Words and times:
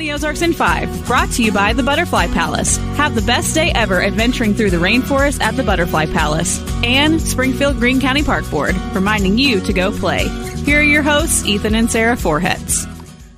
the 0.00 0.12
Ozarks 0.12 0.42
in 0.42 0.52
5, 0.52 1.06
brought 1.06 1.30
to 1.32 1.44
you 1.44 1.52
by 1.52 1.72
the 1.72 1.82
Butterfly 1.82 2.26
Palace. 2.28 2.78
Have 2.96 3.14
the 3.14 3.22
best 3.22 3.54
day 3.54 3.70
ever 3.74 4.02
adventuring 4.02 4.54
through 4.54 4.70
the 4.70 4.78
rainforest 4.78 5.40
at 5.40 5.54
the 5.56 5.62
Butterfly 5.62 6.06
Palace. 6.06 6.58
And 6.82 7.20
Springfield 7.20 7.76
Greene 7.76 8.00
County 8.00 8.24
Park 8.24 8.50
Board, 8.50 8.74
reminding 8.94 9.38
you 9.38 9.60
to 9.60 9.72
go 9.72 9.92
play. 9.92 10.26
Here 10.64 10.80
are 10.80 10.82
your 10.82 11.02
hosts, 11.02 11.44
Ethan 11.44 11.74
and 11.74 11.90
Sarah 11.90 12.16
Forhetz. 12.16 12.86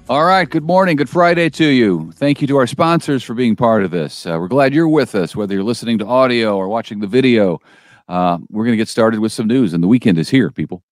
All 0.09 0.25
right, 0.25 0.49
good 0.49 0.63
morning, 0.63 0.97
good 0.97 1.11
Friday 1.11 1.51
to 1.51 1.67
you. 1.67 2.13
Thank 2.13 2.41
you 2.41 2.47
to 2.47 2.57
our 2.57 2.67
sponsors 2.67 3.23
for 3.23 3.35
being 3.35 3.57
part 3.57 3.83
of 3.83 3.91
this. 3.91 4.25
Uh, 4.25 4.37
we're 4.41 4.49
glad 4.49 4.73
you're 4.73 4.89
with 4.89 5.15
us, 5.15 5.35
whether 5.35 5.55
you're 5.55 5.65
listening 5.65 5.99
to 5.99 6.07
audio 6.07 6.57
or 6.57 6.69
watching 6.69 7.01
the 7.01 7.07
video. 7.07 7.61
Uh, 8.09 8.39
we're 8.51 8.65
going 8.65 8.75
to 8.75 8.79
get 8.79 8.89
started 8.89 9.21
with 9.21 9.33
some 9.33 9.49
news, 9.49 9.75
and 9.75 9.83
the 9.83 9.89
weekend 9.89 10.17
is 10.17 10.31
here, 10.31 10.51
people. 10.51 10.83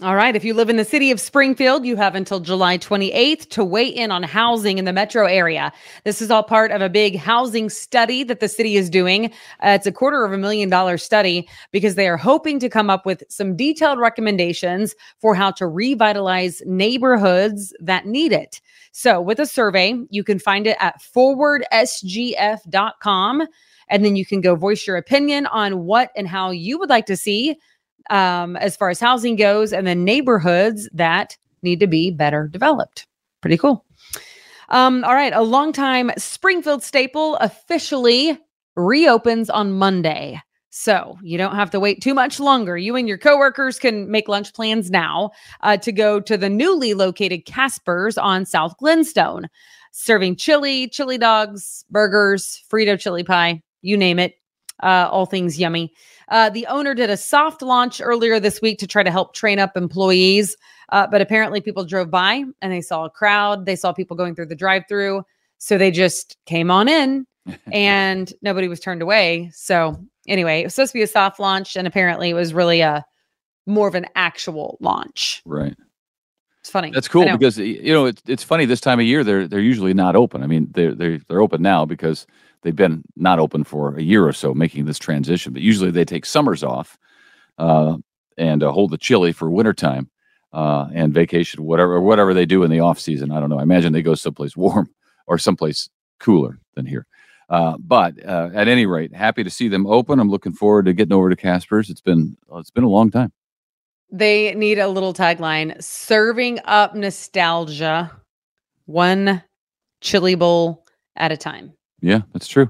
All 0.00 0.14
right. 0.14 0.36
If 0.36 0.44
you 0.44 0.54
live 0.54 0.70
in 0.70 0.76
the 0.76 0.84
city 0.84 1.10
of 1.10 1.18
Springfield, 1.18 1.84
you 1.84 1.96
have 1.96 2.14
until 2.14 2.38
July 2.38 2.78
28th 2.78 3.50
to 3.50 3.64
weigh 3.64 3.88
in 3.88 4.12
on 4.12 4.22
housing 4.22 4.78
in 4.78 4.84
the 4.84 4.92
metro 4.92 5.26
area. 5.26 5.72
This 6.04 6.22
is 6.22 6.30
all 6.30 6.44
part 6.44 6.70
of 6.70 6.80
a 6.80 6.88
big 6.88 7.16
housing 7.16 7.68
study 7.68 8.22
that 8.22 8.38
the 8.38 8.48
city 8.48 8.76
is 8.76 8.88
doing. 8.88 9.32
Uh, 9.58 9.70
it's 9.70 9.88
a 9.88 9.92
quarter 9.92 10.24
of 10.24 10.32
a 10.32 10.38
million 10.38 10.68
dollar 10.68 10.98
study 10.98 11.48
because 11.72 11.96
they 11.96 12.06
are 12.06 12.16
hoping 12.16 12.60
to 12.60 12.68
come 12.68 12.90
up 12.90 13.06
with 13.06 13.24
some 13.28 13.56
detailed 13.56 13.98
recommendations 13.98 14.94
for 15.20 15.34
how 15.34 15.50
to 15.50 15.66
revitalize 15.66 16.62
neighborhoods 16.64 17.74
that 17.80 18.06
need 18.06 18.30
it. 18.30 18.60
So, 18.92 19.20
with 19.20 19.40
a 19.40 19.46
survey, 19.46 19.96
you 20.10 20.22
can 20.22 20.38
find 20.38 20.68
it 20.68 20.76
at 20.78 21.02
forwardsgf.com. 21.02 23.48
And 23.90 24.04
then 24.04 24.16
you 24.16 24.26
can 24.26 24.42
go 24.42 24.54
voice 24.54 24.86
your 24.86 24.96
opinion 24.96 25.46
on 25.46 25.86
what 25.86 26.10
and 26.14 26.28
how 26.28 26.50
you 26.50 26.78
would 26.78 26.90
like 26.90 27.06
to 27.06 27.16
see 27.16 27.56
um, 28.10 28.56
as 28.56 28.76
far 28.76 28.90
as 28.90 29.00
housing 29.00 29.36
goes, 29.36 29.72
and 29.72 29.86
then 29.86 30.04
neighborhoods 30.04 30.88
that 30.92 31.36
need 31.62 31.80
to 31.80 31.86
be 31.86 32.10
better 32.10 32.48
developed. 32.48 33.06
Pretty 33.40 33.56
cool. 33.56 33.84
Um, 34.70 35.04
all 35.04 35.14
right, 35.14 35.32
a 35.32 35.42
longtime 35.42 36.10
Springfield 36.18 36.82
staple 36.82 37.36
officially 37.36 38.38
reopens 38.76 39.50
on 39.50 39.72
Monday. 39.72 40.40
So 40.70 41.18
you 41.22 41.38
don't 41.38 41.56
have 41.56 41.70
to 41.70 41.80
wait 41.80 42.02
too 42.02 42.14
much 42.14 42.38
longer. 42.38 42.76
You 42.76 42.94
and 42.94 43.08
your 43.08 43.18
coworkers 43.18 43.78
can 43.78 44.10
make 44.10 44.28
lunch 44.28 44.52
plans 44.54 44.90
now 44.90 45.30
uh, 45.62 45.76
to 45.78 45.90
go 45.90 46.20
to 46.20 46.36
the 46.36 46.50
newly 46.50 46.94
located 46.94 47.46
Casper's 47.46 48.18
on 48.18 48.44
South 48.44 48.76
Glenstone, 48.78 49.48
serving 49.92 50.36
chili, 50.36 50.88
chili 50.88 51.18
dogs, 51.18 51.84
burgers, 51.90 52.62
Frito 52.70 53.00
chili 53.00 53.24
pie, 53.24 53.62
you 53.80 53.96
name 53.96 54.18
it, 54.18 54.34
uh, 54.82 55.08
all 55.10 55.26
things 55.26 55.58
yummy. 55.58 55.92
Uh, 56.28 56.50
the 56.50 56.66
owner 56.66 56.94
did 56.94 57.10
a 57.10 57.16
soft 57.16 57.62
launch 57.62 58.00
earlier 58.02 58.38
this 58.38 58.60
week 58.60 58.78
to 58.78 58.86
try 58.86 59.02
to 59.02 59.10
help 59.10 59.34
train 59.34 59.58
up 59.58 59.76
employees, 59.76 60.56
uh, 60.90 61.06
but 61.06 61.20
apparently 61.20 61.60
people 61.60 61.84
drove 61.84 62.10
by 62.10 62.44
and 62.60 62.72
they 62.72 62.80
saw 62.80 63.04
a 63.04 63.10
crowd. 63.10 63.66
They 63.66 63.76
saw 63.76 63.92
people 63.92 64.16
going 64.16 64.34
through 64.34 64.46
the 64.46 64.56
drive-through, 64.56 65.22
so 65.58 65.78
they 65.78 65.90
just 65.90 66.36
came 66.46 66.70
on 66.70 66.88
in, 66.88 67.26
and 67.72 68.32
nobody 68.42 68.68
was 68.68 68.80
turned 68.80 69.02
away. 69.02 69.50
So 69.54 69.98
anyway, 70.26 70.60
it 70.60 70.64
was 70.64 70.74
supposed 70.74 70.92
to 70.92 70.98
be 70.98 71.02
a 71.02 71.06
soft 71.06 71.40
launch, 71.40 71.76
and 71.76 71.86
apparently 71.86 72.30
it 72.30 72.34
was 72.34 72.52
really 72.52 72.80
a 72.80 73.04
more 73.66 73.88
of 73.88 73.94
an 73.94 74.06
actual 74.14 74.78
launch. 74.80 75.42
Right. 75.44 75.76
It's 76.60 76.70
funny. 76.70 76.90
That's 76.90 77.08
cool 77.08 77.24
because 77.24 77.56
you 77.56 77.94
know 77.94 78.06
it's 78.06 78.20
it's 78.26 78.42
funny 78.42 78.66
this 78.66 78.80
time 78.80 78.98
of 78.98 79.06
year 79.06 79.24
they're 79.24 79.48
they're 79.48 79.60
usually 79.60 79.94
not 79.94 80.16
open. 80.16 80.42
I 80.42 80.46
mean 80.46 80.68
they're 80.72 80.94
they're 80.94 81.18
they're 81.28 81.40
open 81.40 81.62
now 81.62 81.86
because 81.86 82.26
they've 82.62 82.76
been 82.76 83.02
not 83.16 83.38
open 83.38 83.64
for 83.64 83.96
a 83.96 84.02
year 84.02 84.26
or 84.26 84.32
so, 84.32 84.54
making 84.54 84.84
this 84.84 84.98
transition. 84.98 85.52
But 85.52 85.62
usually 85.62 85.90
they 85.90 86.04
take 86.04 86.26
summers 86.26 86.62
off 86.62 86.98
uh, 87.58 87.96
and 88.36 88.62
uh, 88.62 88.72
hold 88.72 88.90
the 88.90 88.98
chili 88.98 89.32
for 89.32 89.50
wintertime 89.50 90.10
uh, 90.52 90.88
and 90.94 91.12
vacation, 91.12 91.64
whatever 91.64 92.00
whatever 92.00 92.34
they 92.34 92.46
do 92.46 92.62
in 92.62 92.70
the 92.70 92.80
off 92.80 92.98
season. 92.98 93.30
I 93.30 93.40
don't 93.40 93.50
know. 93.50 93.58
I 93.58 93.62
imagine 93.62 93.92
they 93.92 94.02
go 94.02 94.14
someplace 94.14 94.56
warm 94.56 94.90
or 95.26 95.38
someplace 95.38 95.88
cooler 96.18 96.58
than 96.74 96.86
here. 96.86 97.06
Uh, 97.48 97.76
but 97.78 98.14
uh, 98.26 98.50
at 98.52 98.68
any 98.68 98.84
rate, 98.86 99.14
happy 99.14 99.42
to 99.42 99.50
see 99.50 99.68
them 99.68 99.86
open. 99.86 100.20
I'm 100.20 100.30
looking 100.30 100.52
forward 100.52 100.84
to 100.84 100.92
getting 100.92 101.14
over 101.14 101.30
to 101.30 101.36
Casper's. 101.36 101.88
It's 101.88 102.00
been 102.00 102.36
it's 102.56 102.70
been 102.70 102.84
a 102.84 102.88
long 102.88 103.10
time. 103.10 103.32
They 104.10 104.54
need 104.54 104.78
a 104.78 104.88
little 104.88 105.14
tagline: 105.14 105.82
"Serving 105.82 106.60
up 106.64 106.94
nostalgia, 106.94 108.10
one 108.84 109.42
chili 110.00 110.34
bowl 110.34 110.84
at 111.16 111.32
a 111.32 111.36
time." 111.36 111.72
Yeah, 112.00 112.22
that's 112.32 112.48
true. 112.48 112.68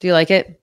Do 0.00 0.06
you 0.06 0.12
like 0.12 0.30
it? 0.30 0.60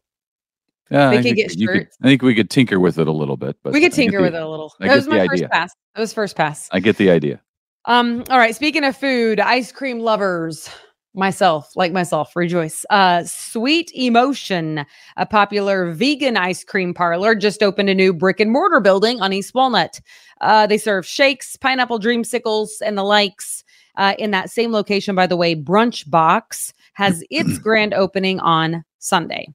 Yeah, 0.89 1.09
they 1.09 1.13
I 1.13 1.15
could 1.17 1.23
think, 1.23 1.37
get 1.37 1.67
could, 1.67 1.87
I 2.01 2.07
think 2.07 2.21
we 2.21 2.35
could 2.35 2.49
tinker 2.49 2.79
with 2.79 2.99
it 2.99 3.07
a 3.07 3.11
little 3.11 3.37
bit, 3.37 3.55
but 3.63 3.71
we 3.71 3.79
could 3.79 3.93
tinker 3.93 4.17
the, 4.17 4.23
with 4.23 4.35
it 4.35 4.41
a 4.41 4.47
little. 4.47 4.73
I 4.81 4.89
that 4.89 4.95
was 4.95 5.07
my 5.07 5.21
the 5.21 5.27
first 5.29 5.49
pass. 5.49 5.73
That 5.95 6.01
was 6.01 6.13
first 6.13 6.35
pass. 6.35 6.67
I 6.71 6.81
get 6.81 6.97
the 6.97 7.09
idea. 7.09 7.41
Um. 7.85 8.25
All 8.29 8.37
right. 8.37 8.53
Speaking 8.53 8.83
of 8.83 8.97
food, 8.97 9.39
ice 9.39 9.71
cream 9.71 9.99
lovers, 9.99 10.69
myself, 11.13 11.71
like 11.75 11.93
myself, 11.93 12.35
rejoice. 12.35 12.85
Uh, 12.89 13.23
Sweet 13.23 13.89
Emotion, 13.95 14.85
a 15.15 15.25
popular 15.25 15.91
vegan 15.91 16.35
ice 16.35 16.63
cream 16.63 16.93
parlor, 16.93 17.35
just 17.35 17.63
opened 17.63 17.89
a 17.89 17.95
new 17.95 18.13
brick 18.13 18.39
and 18.39 18.51
mortar 18.51 18.81
building 18.81 19.21
on 19.21 19.31
East 19.31 19.53
Walnut. 19.53 19.99
Uh, 20.41 20.67
they 20.67 20.77
serve 20.77 21.05
shakes, 21.05 21.55
pineapple 21.55 21.99
dreamsicles, 21.99 22.69
and 22.85 22.97
the 22.97 23.03
likes. 23.03 23.63
Uh, 23.97 24.13
in 24.17 24.31
that 24.31 24.49
same 24.49 24.71
location, 24.71 25.15
by 25.15 25.27
the 25.27 25.35
way, 25.35 25.53
Brunch 25.53 26.09
Box 26.09 26.73
has 26.93 27.23
its 27.29 27.57
grand 27.57 27.93
opening 27.93 28.39
on 28.39 28.83
Sunday. 28.99 29.47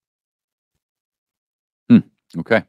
Hmm. 1.89 1.99
Okay. 2.39 2.63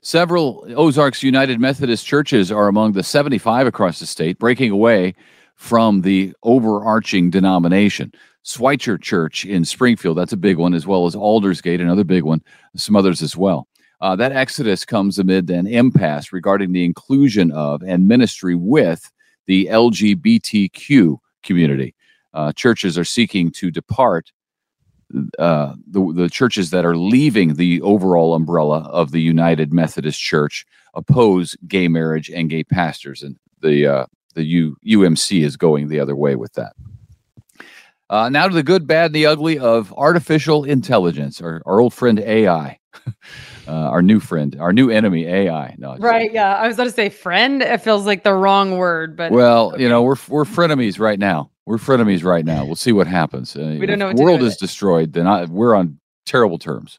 Several 0.00 0.66
Ozarks 0.76 1.22
United 1.22 1.60
Methodist 1.60 2.04
churches 2.04 2.50
are 2.50 2.66
among 2.66 2.92
the 2.92 3.04
75 3.04 3.68
across 3.68 4.00
the 4.00 4.06
state, 4.06 4.38
breaking 4.38 4.72
away 4.72 5.14
from 5.54 6.00
the 6.00 6.34
overarching 6.42 7.30
denomination. 7.30 8.12
Schweitzer 8.42 8.98
Church 8.98 9.44
in 9.44 9.64
Springfield, 9.64 10.18
that's 10.18 10.32
a 10.32 10.36
big 10.36 10.56
one, 10.56 10.74
as 10.74 10.86
well 10.86 11.06
as 11.06 11.14
Aldersgate, 11.14 11.80
another 11.80 12.02
big 12.02 12.24
one, 12.24 12.42
some 12.74 12.96
others 12.96 13.22
as 13.22 13.36
well. 13.36 13.68
Uh, 14.00 14.16
that 14.16 14.32
exodus 14.32 14.84
comes 14.84 15.20
amid 15.20 15.48
an 15.48 15.68
impasse 15.68 16.32
regarding 16.32 16.72
the 16.72 16.84
inclusion 16.84 17.52
of 17.52 17.80
and 17.84 18.08
ministry 18.08 18.56
with 18.56 19.12
the 19.46 19.66
LGBTQ 19.66 21.18
community. 21.44 21.94
Uh, 22.34 22.52
churches 22.52 22.96
are 22.96 23.04
seeking 23.04 23.50
to 23.50 23.70
depart 23.70 24.32
uh, 25.38 25.74
the, 25.86 26.12
the 26.14 26.30
churches 26.30 26.70
that 26.70 26.84
are 26.84 26.96
leaving 26.96 27.54
the 27.54 27.80
overall 27.82 28.34
umbrella 28.34 28.88
of 28.90 29.10
the 29.10 29.20
United 29.20 29.72
Methodist 29.72 30.20
Church 30.20 30.64
oppose 30.94 31.56
gay 31.68 31.88
marriage 31.88 32.30
and 32.30 32.48
gay 32.48 32.64
pastors, 32.64 33.22
and 33.22 33.36
the 33.60 33.86
uh, 33.86 34.06
the 34.34 34.44
U, 34.44 34.76
UMC 34.86 35.44
is 35.44 35.56
going 35.56 35.88
the 35.88 36.00
other 36.00 36.16
way 36.16 36.36
with 36.36 36.54
that. 36.54 36.72
Uh, 38.08 38.28
now 38.28 38.46
to 38.46 38.54
the 38.54 38.62
good, 38.62 38.86
bad, 38.86 39.06
and 39.06 39.14
the 39.14 39.24
ugly 39.24 39.58
of 39.58 39.92
artificial 39.94 40.64
intelligence, 40.64 41.40
our, 41.40 41.62
our 41.64 41.80
old 41.80 41.94
friend 41.94 42.20
AI, 42.20 42.78
uh, 43.06 43.70
our 43.70 44.02
new 44.02 44.20
friend, 44.20 44.56
our 44.60 44.72
new 44.72 44.90
enemy 44.90 45.24
AI. 45.24 45.74
No, 45.78 45.96
right? 45.96 46.30
Yeah, 46.30 46.54
I 46.56 46.66
was 46.66 46.76
going 46.76 46.88
to 46.88 46.94
say 46.94 47.08
friend. 47.08 47.62
It 47.62 47.80
feels 47.80 48.04
like 48.04 48.22
the 48.22 48.34
wrong 48.34 48.76
word, 48.76 49.16
but 49.16 49.32
well, 49.32 49.72
okay. 49.72 49.82
you 49.82 49.88
know, 49.88 50.02
we're 50.02 50.16
we're 50.28 50.44
frenemies 50.44 50.98
right 50.98 51.18
now. 51.18 51.51
We're 51.66 51.78
frenemies 51.78 52.24
right 52.24 52.44
now. 52.44 52.64
We'll 52.64 52.74
see 52.74 52.92
what 52.92 53.06
happens. 53.06 53.56
Uh, 53.56 53.76
we 53.78 53.86
don't 53.86 53.98
know. 53.98 54.08
If 54.08 54.16
the 54.16 54.22
world 54.22 54.42
is 54.42 54.54
it. 54.54 54.58
destroyed, 54.58 55.12
then 55.12 55.26
I, 55.26 55.44
we're 55.44 55.74
on 55.74 56.00
terrible 56.26 56.58
terms. 56.58 56.98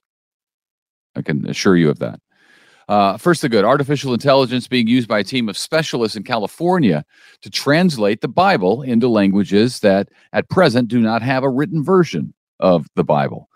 I 1.15 1.21
can 1.21 1.47
assure 1.47 1.75
you 1.75 1.89
of 1.89 1.99
that. 1.99 2.19
Uh, 2.87 3.17
first, 3.17 3.41
the 3.41 3.49
good 3.49 3.65
artificial 3.65 4.13
intelligence 4.13 4.67
being 4.67 4.87
used 4.87 5.07
by 5.07 5.19
a 5.19 5.23
team 5.23 5.47
of 5.47 5.57
specialists 5.57 6.17
in 6.17 6.23
California 6.23 7.05
to 7.41 7.49
translate 7.49 8.21
the 8.21 8.27
Bible 8.27 8.81
into 8.81 9.07
languages 9.07 9.79
that 9.79 10.09
at 10.33 10.49
present 10.49 10.89
do 10.89 10.99
not 10.99 11.21
have 11.21 11.43
a 11.43 11.49
written 11.49 11.83
version 11.83 12.33
of 12.59 12.87
the 12.95 13.03
Bible. 13.03 13.49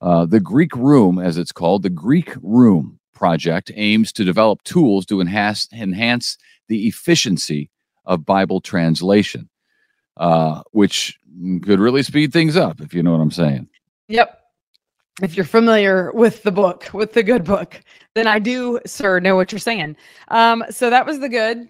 Uh, 0.00 0.26
the 0.26 0.40
Greek 0.40 0.74
Room, 0.74 1.18
as 1.18 1.38
it's 1.38 1.52
called, 1.52 1.82
the 1.82 1.90
Greek 1.90 2.34
Room 2.42 2.98
project 3.14 3.70
aims 3.74 4.12
to 4.12 4.24
develop 4.24 4.62
tools 4.64 5.06
to 5.06 5.20
enhance, 5.20 5.68
enhance 5.72 6.36
the 6.68 6.88
efficiency 6.88 7.70
of 8.04 8.26
Bible 8.26 8.60
translation 8.60 9.48
uh, 10.16 10.62
which 10.72 11.18
could 11.62 11.80
really 11.80 12.02
speed 12.02 12.32
things 12.32 12.56
up, 12.56 12.80
if 12.80 12.94
you 12.94 13.02
know 13.02 13.12
what 13.12 13.20
I'm 13.20 13.30
saying. 13.30 13.68
Yep. 14.08 14.40
If 15.22 15.36
you're 15.36 15.46
familiar 15.46 16.10
with 16.12 16.42
the 16.42 16.52
book, 16.52 16.90
with 16.92 17.12
the 17.12 17.22
good 17.22 17.44
book, 17.44 17.80
then 18.14 18.26
I 18.26 18.38
do, 18.38 18.80
sir, 18.84 19.20
know 19.20 19.36
what 19.36 19.52
you're 19.52 19.58
saying. 19.60 19.96
Um, 20.28 20.64
so 20.70 20.90
that 20.90 21.06
was 21.06 21.20
the 21.20 21.28
good. 21.28 21.68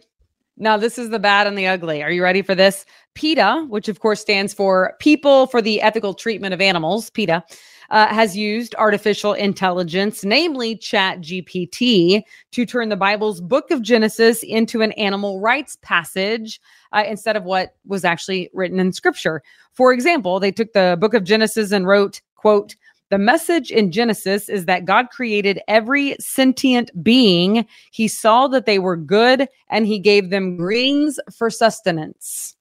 Now, 0.56 0.76
this 0.76 0.98
is 0.98 1.10
the 1.10 1.18
bad 1.18 1.46
and 1.46 1.58
the 1.58 1.66
ugly. 1.66 2.02
Are 2.02 2.10
you 2.10 2.22
ready 2.22 2.40
for 2.40 2.54
this? 2.54 2.86
PETA, 3.14 3.66
which 3.68 3.88
of 3.88 4.00
course 4.00 4.20
stands 4.20 4.54
for 4.54 4.94
People 4.98 5.46
for 5.48 5.60
the 5.60 5.80
Ethical 5.82 6.14
Treatment 6.14 6.54
of 6.54 6.60
Animals, 6.60 7.10
PETA, 7.10 7.42
uh, 7.90 8.08
has 8.08 8.36
used 8.36 8.74
artificial 8.76 9.32
intelligence, 9.32 10.24
namely 10.24 10.76
Chat 10.76 11.20
GPT, 11.20 12.22
to 12.52 12.66
turn 12.66 12.88
the 12.88 12.96
Bible's 12.96 13.40
book 13.40 13.70
of 13.70 13.82
Genesis 13.82 14.42
into 14.42 14.82
an 14.82 14.92
animal 14.92 15.40
rights 15.40 15.76
passage 15.82 16.60
uh, 16.92 17.04
instead 17.06 17.36
of 17.36 17.44
what 17.44 17.76
was 17.86 18.04
actually 18.04 18.50
written 18.52 18.80
in 18.80 18.92
scripture. 18.92 19.42
For 19.72 19.92
example, 19.92 20.40
they 20.40 20.52
took 20.52 20.72
the 20.72 20.96
book 21.00 21.14
of 21.14 21.24
Genesis 21.24 21.72
and 21.72 21.86
wrote, 21.86 22.20
quote, 22.36 22.76
the 23.10 23.18
message 23.18 23.70
in 23.70 23.92
Genesis 23.92 24.48
is 24.48 24.64
that 24.64 24.86
God 24.86 25.10
created 25.10 25.60
every 25.68 26.16
sentient 26.18 26.90
being. 27.04 27.66
He 27.90 28.08
saw 28.08 28.48
that 28.48 28.66
they 28.66 28.78
were 28.78 28.96
good 28.96 29.46
and 29.68 29.86
he 29.86 29.98
gave 29.98 30.30
them 30.30 30.56
greens 30.56 31.20
for 31.36 31.50
sustenance. 31.50 32.56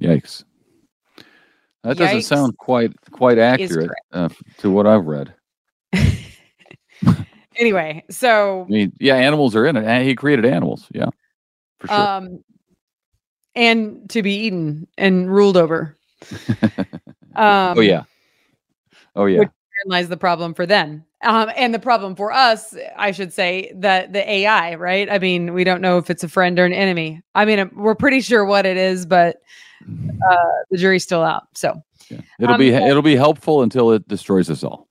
Yikes. 0.00 0.44
That 1.84 1.96
doesn't 1.96 2.22
sound 2.22 2.56
quite 2.58 2.92
quite 3.10 3.38
accurate 3.38 3.90
uh, 4.12 4.28
to 4.58 4.70
what 4.70 4.86
I've 4.86 5.06
read. 5.06 5.32
anyway, 7.56 8.04
so 8.10 8.66
I 8.68 8.70
mean, 8.70 8.92
yeah, 8.98 9.14
animals 9.14 9.54
are 9.56 9.66
in 9.66 9.76
it. 9.76 9.84
and 9.84 10.06
He 10.06 10.14
created 10.14 10.44
animals. 10.44 10.86
Yeah, 10.92 11.10
for 11.78 11.86
sure. 11.88 11.96
um 11.96 12.44
and 13.54 14.08
to 14.10 14.22
be 14.22 14.34
eaten 14.46 14.86
and 14.98 15.30
ruled 15.32 15.56
over. 15.56 15.96
um 17.36 17.76
oh 17.76 17.80
yeah. 17.80 18.04
Oh 19.14 19.26
yeah. 19.26 19.40
which- 19.40 19.50
lies 19.86 20.08
the 20.08 20.16
problem 20.16 20.54
for 20.54 20.66
them. 20.66 21.04
Um, 21.22 21.50
and 21.56 21.72
the 21.72 21.78
problem 21.78 22.16
for 22.16 22.32
us, 22.32 22.74
I 22.96 23.12
should 23.12 23.32
say, 23.32 23.72
that 23.76 24.12
the 24.12 24.28
AI, 24.28 24.74
right? 24.74 25.10
I 25.10 25.18
mean, 25.18 25.54
we 25.54 25.62
don't 25.64 25.80
know 25.80 25.98
if 25.98 26.10
it's 26.10 26.24
a 26.24 26.28
friend 26.28 26.58
or 26.58 26.64
an 26.64 26.72
enemy. 26.72 27.22
I 27.36 27.44
mean, 27.44 27.70
we're 27.74 27.94
pretty 27.94 28.20
sure 28.20 28.44
what 28.44 28.66
it 28.66 28.76
is, 28.76 29.06
but 29.06 29.36
uh, 29.86 30.36
the 30.70 30.78
jury's 30.78 31.04
still 31.04 31.22
out. 31.22 31.48
So, 31.54 31.82
Yeah. 32.08 32.20
It'll 32.40 32.54
um, 32.54 32.60
be 32.60 32.70
it'll 32.70 33.02
be 33.02 33.16
helpful 33.16 33.62
until 33.62 33.92
it 33.92 34.06
destroys 34.08 34.50
us 34.50 34.64
all. 34.64 34.88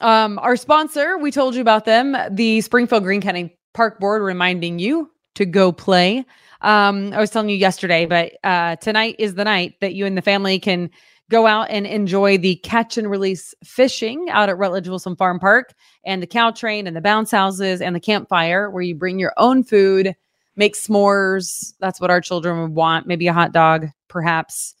um, 0.00 0.38
our 0.38 0.56
sponsor, 0.56 1.18
we 1.18 1.30
told 1.30 1.54
you 1.54 1.60
about 1.60 1.84
them, 1.84 2.16
the 2.30 2.60
Springfield 2.60 3.02
Greene 3.02 3.20
County 3.20 3.56
Park 3.74 4.00
Board, 4.00 4.22
reminding 4.22 4.78
you 4.78 5.10
to 5.34 5.46
go 5.46 5.72
play. 5.72 6.24
Um, 6.60 7.12
I 7.12 7.18
was 7.18 7.30
telling 7.30 7.48
you 7.48 7.56
yesterday, 7.56 8.06
but 8.06 8.32
uh, 8.44 8.76
tonight 8.76 9.16
is 9.18 9.34
the 9.34 9.44
night 9.44 9.74
that 9.80 9.94
you 9.94 10.06
and 10.06 10.16
the 10.16 10.22
family 10.22 10.58
can 10.58 10.90
go 11.32 11.46
out 11.46 11.68
and 11.70 11.86
enjoy 11.86 12.36
the 12.36 12.56
catch 12.56 12.98
and 12.98 13.10
release 13.10 13.54
fishing 13.64 14.28
out 14.30 14.48
at 14.48 14.58
Rutledge 14.58 14.86
Wilson 14.86 15.16
Farm 15.16 15.40
Park 15.40 15.72
and 16.04 16.22
the 16.22 16.26
cow 16.26 16.50
train 16.50 16.86
and 16.86 16.94
the 16.94 17.00
bounce 17.00 17.30
houses 17.30 17.80
and 17.80 17.96
the 17.96 18.00
campfire 18.00 18.70
where 18.70 18.82
you 18.82 18.94
bring 18.94 19.18
your 19.18 19.32
own 19.38 19.64
food, 19.64 20.14
make 20.56 20.74
s'mores. 20.74 21.72
That's 21.80 22.00
what 22.00 22.10
our 22.10 22.20
children 22.20 22.60
would 22.62 22.74
want. 22.74 23.06
Maybe 23.06 23.26
a 23.26 23.32
hot 23.32 23.52
dog, 23.52 23.88
perhaps, 24.08 24.74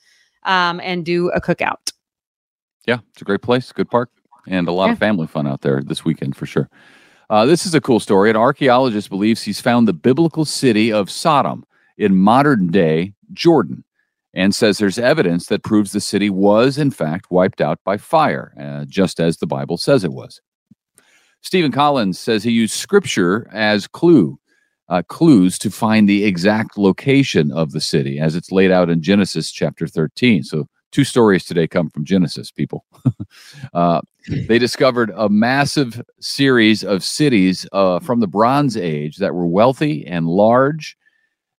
um, 0.44 0.80
and 0.82 1.04
do 1.04 1.30
a 1.30 1.40
cookout. 1.40 1.92
Yeah, 2.86 2.98
it's 3.12 3.22
a 3.22 3.24
great 3.24 3.42
place, 3.42 3.70
good 3.72 3.90
park, 3.90 4.10
and 4.46 4.66
a 4.68 4.72
lot 4.72 4.86
Yeah. 4.86 4.92
of 4.92 4.98
family 4.98 5.26
fun 5.26 5.46
out 5.46 5.60
there 5.62 5.82
this 5.82 6.04
weekend 6.04 6.36
for 6.36 6.46
sure. 6.46 6.68
Uh, 7.30 7.46
this 7.46 7.64
is 7.64 7.74
a 7.74 7.80
cool 7.80 8.00
story. 8.00 8.28
An 8.28 8.36
archaeologist 8.36 9.08
believes 9.08 9.42
he's 9.42 9.60
found 9.60 9.88
the 9.88 9.92
biblical 9.94 10.44
city 10.44 10.92
of 10.92 11.10
Sodom 11.10 11.64
in 11.96 12.16
modern 12.16 12.66
day 12.70 13.14
Jordan 13.32 13.84
and 14.34 14.54
says 14.54 14.78
there's 14.78 14.98
evidence 14.98 15.46
that 15.46 15.62
proves 15.62 15.92
the 15.92 16.00
city 16.00 16.28
was, 16.28 16.76
in 16.76 16.90
fact, 16.90 17.30
wiped 17.30 17.60
out 17.60 17.78
by 17.84 17.96
fire, 17.96 18.52
uh, 18.60 18.84
just 18.86 19.20
as 19.20 19.36
the 19.38 19.46
Bible 19.46 19.76
says 19.78 20.04
it 20.04 20.12
was. 20.12 20.40
Steven 21.42 21.72
Collins 21.72 22.18
says 22.18 22.42
he 22.44 22.50
used 22.50 22.74
scripture 22.74 23.48
as 23.52 23.86
clue. 23.86 24.38
Uh, 24.92 25.00
clues 25.08 25.58
to 25.58 25.70
find 25.70 26.06
the 26.06 26.22
exact 26.22 26.76
location 26.76 27.50
of 27.50 27.72
the 27.72 27.80
city 27.80 28.18
as 28.18 28.36
it's 28.36 28.52
laid 28.52 28.70
out 28.70 28.90
in 28.90 29.00
Genesis 29.00 29.50
chapter 29.50 29.86
13. 29.86 30.42
So, 30.42 30.68
two 30.90 31.02
stories 31.02 31.46
today 31.46 31.66
come 31.66 31.88
from 31.88 32.04
Genesis, 32.04 32.50
people. 32.50 32.84
uh, 33.72 34.02
they 34.28 34.58
discovered 34.58 35.10
a 35.16 35.30
massive 35.30 36.02
series 36.20 36.84
of 36.84 37.02
cities 37.02 37.66
uh, 37.72 38.00
from 38.00 38.20
the 38.20 38.26
Bronze 38.26 38.76
Age 38.76 39.16
that 39.16 39.34
were 39.34 39.46
wealthy 39.46 40.06
and 40.06 40.26
large, 40.26 40.94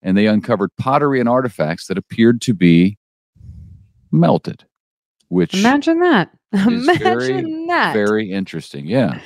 and 0.04 0.16
they 0.16 0.28
uncovered 0.28 0.70
pottery 0.78 1.20
and 1.20 1.28
artifacts 1.28 1.88
that 1.88 1.98
appeared 1.98 2.40
to 2.42 2.54
be 2.54 3.00
melted, 4.12 4.64
which 5.30 5.56
Imagine 5.56 6.02
that. 6.02 6.30
Imagine 6.54 7.00
very, 7.00 7.68
that. 7.68 7.94
very 7.94 8.32
interesting. 8.32 8.86
Yeah. 8.86 9.20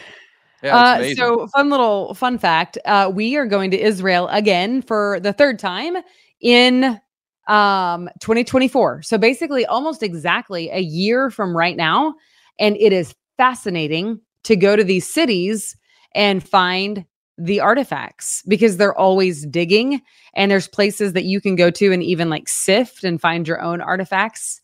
Yeah, 0.64 0.76
Uh, 0.76 1.14
so 1.16 1.48
fun 1.48 1.70
little 1.70 2.14
fun 2.14 2.38
fact. 2.38 2.78
Uh, 2.86 3.12
we 3.14 3.36
are 3.36 3.46
going 3.46 3.72
to 3.72 3.80
Israel 3.80 4.28
again 4.30 4.82
for 4.82 5.20
the 5.20 5.34
third 5.34 5.60
time 5.60 5.98
in 6.42 7.00
um 7.48 8.10
2024. 8.20 9.04
So 9.04 9.18
basically 9.18 9.66
almost 9.66 10.04
exactly 10.04 10.70
a 10.70 10.80
year 10.80 11.30
from 11.30 11.56
right 11.56 11.78
now. 11.78 12.16
And 12.60 12.76
it 12.78 12.92
is 12.92 13.14
fascinating 13.38 14.20
to 14.44 14.56
go 14.56 14.76
to 14.76 14.84
these 14.84 15.08
cities 15.08 15.78
and 16.16 16.48
find 16.48 17.06
the 17.38 17.60
artifacts 17.60 18.42
because 18.48 18.78
they're 18.78 18.98
always 18.98 19.46
digging 19.46 20.02
and 20.34 20.50
there's 20.50 20.68
places 20.68 21.14
that 21.14 21.26
you 21.26 21.40
can 21.40 21.56
go 21.56 21.70
to 21.70 21.94
and 21.94 22.02
even 22.02 22.30
like 22.30 22.48
sift 22.48 23.04
and 23.04 23.22
find 23.22 23.48
your 23.48 23.62
own 23.62 23.80
artifacts. 23.80 24.60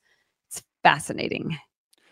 It's 0.50 0.64
fascinating. 0.82 1.58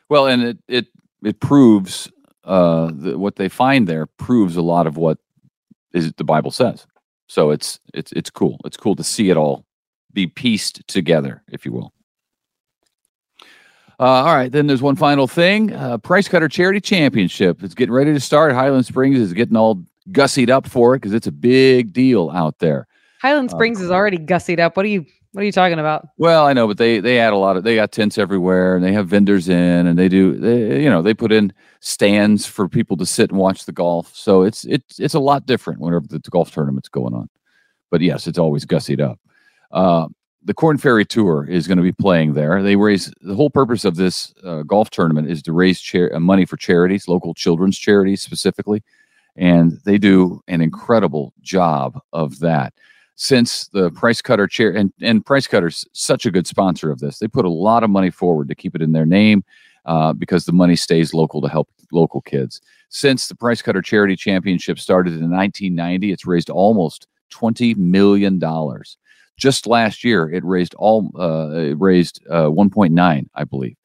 Well, 0.10 0.28
and 0.28 0.44
it 0.44 0.58
it 0.68 0.88
it 1.24 1.40
proves 1.40 2.12
uh 2.44 2.92
the, 2.94 3.18
what 3.18 3.36
they 3.36 3.50
find 3.50 3.88
there 3.88 4.06
proves 4.06 4.56
a 4.56 4.62
lot 4.62 4.88
of 4.88 4.98
what 4.98 5.18
is 5.94 6.12
the 6.14 6.24
Bible 6.24 6.52
says. 6.52 6.88
So 7.28 7.52
it's 7.52 7.80
it's 7.94 8.12
it's 8.14 8.30
cool. 8.30 8.60
It's 8.66 8.78
cool 8.78 8.96
to 8.96 9.04
see 9.04 9.30
it 9.30 9.38
all 9.38 9.66
be 10.14 10.28
pieced 10.28 10.86
together, 10.88 11.44
if 11.50 11.66
you 11.66 11.72
will. 11.72 11.94
Uh, 14.00 14.04
all 14.26 14.36
right, 14.36 14.52
then 14.52 14.66
there's 14.66 14.82
one 14.82 14.96
final 14.96 15.28
thing. 15.28 15.74
Uh, 15.74 15.98
Price 16.00 16.28
Cutter 16.28 16.48
Charity 16.50 16.82
Championship. 16.82 17.62
It's 17.62 17.76
getting 17.76 17.94
ready 17.94 18.12
to 18.12 18.20
start. 18.20 18.52
Highland 18.52 18.86
Springs 18.88 19.20
is 19.20 19.32
getting 19.32 19.56
all 19.56 19.84
gussied 20.10 20.50
up 20.50 20.68
for 20.68 20.96
it 20.96 20.98
because 20.98 21.14
it's 21.14 21.28
a 21.28 21.32
big 21.32 21.94
deal 21.94 22.32
out 22.32 22.58
there. 22.58 22.88
Highland 23.22 23.50
Uh, 23.52 23.56
Springs 23.56 23.80
is 23.80 23.92
already 23.92 24.18
gussied 24.18 24.60
up. 24.60 24.76
What 24.76 24.86
are 24.86 24.90
you 24.90 25.06
what 25.34 25.44
are 25.44 25.46
you 25.46 25.52
talking 25.52 25.80
about? 25.80 26.08
Well, 26.18 26.46
I 26.46 26.54
know, 26.54 26.68
but 26.68 26.78
they 26.78 27.00
they 27.00 27.20
add 27.20 27.32
a 27.32 27.38
lot 27.38 27.56
of 27.56 27.64
they 27.64 27.76
got 27.76 27.92
tents 27.92 28.18
everywhere 28.18 28.76
and 28.76 28.84
they 28.84 28.92
have 28.92 29.08
vendors 29.08 29.48
in 29.48 29.88
and 29.88 29.98
they 29.98 30.10
do 30.10 30.38
they, 30.38 30.84
you 30.84 30.90
know 30.90 31.02
they 31.02 31.14
put 31.14 31.32
in 31.32 31.54
stands 31.80 32.46
for 32.46 32.68
people 32.68 32.98
to 32.98 33.06
sit 33.06 33.30
and 33.30 33.40
watch 33.40 33.66
the 33.66 33.72
golf. 33.72 34.14
So 34.16 34.44
it's 34.44 34.66
it's 34.66 35.00
it's 35.00 35.14
a 35.14 35.20
lot 35.20 35.46
different 35.46 35.80
whenever 35.80 36.06
the 36.08 36.20
golf 36.20 36.52
tournament's 36.52 36.90
going 36.90 37.14
on. 37.14 37.30
But 37.90 38.02
yes, 38.02 38.28
it's 38.28 38.38
always 38.38 38.66
gussied 38.66 39.00
up. 39.00 39.20
Uh, 39.72 40.08
the 40.44 40.54
Korn 40.54 40.78
Ferry 40.78 41.06
Tour 41.06 41.46
is 41.48 41.68
going 41.68 41.78
to 41.78 41.84
be 41.84 41.92
playing 41.92 42.34
there. 42.34 42.62
They 42.62 42.76
raise 42.76 43.14
the 43.22 43.36
whole 43.36 43.50
purpose 43.50 43.86
of 43.86 43.96
this 43.96 44.34
uh, 44.44 44.64
golf 44.64 44.90
tournament 44.90 45.30
is 45.30 45.42
to 45.44 45.54
raise 45.54 45.80
char- 45.80 46.14
uh, 46.14 46.20
money 46.20 46.46
for 46.46 46.58
charities, 46.58 47.08
local 47.08 47.34
children's 47.34 47.78
charities 47.78 48.22
specifically, 48.22 48.84
and 49.38 49.80
they 49.86 49.98
do 49.98 50.42
an 50.48 50.62
incredible 50.62 51.34
job 51.42 52.00
of 52.12 52.40
that 52.40 52.74
since 53.16 53.68
the 53.68 53.92
price 53.92 54.22
cutter 54.22 54.48
chair 54.48 54.72
and, 54.72 54.92
and 55.02 55.26
price 55.26 55.48
cutter's 55.48 55.86
such 55.94 56.26
a 56.26 56.32
good 56.32 56.48
sponsor 56.48 56.92
of 56.92 57.00
this. 57.00 57.20
They 57.20 57.28
put 57.28 57.46
a 57.46 57.50
lot 57.50 57.84
of 57.84 57.90
money 57.90 58.10
forward 58.10 58.48
to 58.50 58.56
keep 58.56 58.76
it 58.76 58.82
in 58.82 58.94
their 58.94 59.06
name 59.06 59.44
uh, 59.86 60.14
because 60.14 60.46
the 60.46 60.54
money 60.54 60.76
stays 60.76 61.14
local 61.14 61.42
to 61.42 61.48
help 61.48 61.70
local 61.92 62.22
kids. 62.22 62.62
Since 62.90 63.28
the 63.28 63.36
price 63.36 63.62
cutter 63.62 63.82
charity 63.82 64.16
championship 64.16 64.80
started 64.80 65.14
in 65.14 65.30
1990 65.30 66.12
it's 66.12 66.26
raised 66.26 66.50
almost 66.50 67.08
20 67.30 67.76
million 67.76 68.40
dollars. 68.40 68.98
Just 69.38 69.66
last 69.68 70.04
year 70.04 70.30
it 70.30 70.44
raised 70.44 70.74
all 70.76 71.12
uh, 71.20 71.50
it 71.56 71.80
raised 71.80 72.22
uh, 72.30 72.46
1.9 72.46 73.30
i 73.34 73.44
believe. 73.44 73.76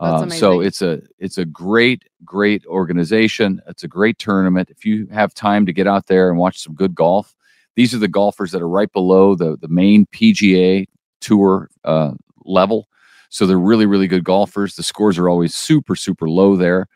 Uh, 0.00 0.28
so 0.28 0.60
it's 0.60 0.82
a 0.82 1.00
it's 1.18 1.38
a 1.38 1.44
great 1.44 2.02
great 2.24 2.66
organization. 2.66 3.62
It's 3.68 3.84
a 3.84 3.88
great 3.88 4.18
tournament. 4.18 4.68
If 4.70 4.84
you 4.84 5.06
have 5.06 5.34
time 5.34 5.66
to 5.66 5.72
get 5.72 5.86
out 5.86 6.06
there 6.06 6.30
and 6.30 6.38
watch 6.38 6.58
some 6.58 6.74
good 6.74 6.94
golf 6.94 7.34
these 7.76 7.94
are 7.94 7.98
the 7.98 8.08
golfers 8.08 8.52
that 8.52 8.62
are 8.62 8.68
right 8.68 8.92
below 8.92 9.34
the 9.34 9.56
the 9.56 9.68
main 9.68 10.06
PGA 10.06 10.86
tour 11.20 11.70
uh, 11.84 12.12
level. 12.44 12.88
So 13.30 13.46
they're 13.46 13.58
really 13.58 13.86
really 13.86 14.06
good 14.06 14.24
golfers. 14.24 14.76
The 14.76 14.82
scores 14.82 15.18
are 15.18 15.28
always 15.28 15.54
super 15.54 15.96
super 15.96 16.28
low 16.28 16.56
there. 16.56 16.88